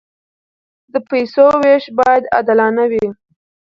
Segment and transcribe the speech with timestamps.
[0.93, 3.07] د پیسو وېش باید عادلانه وي.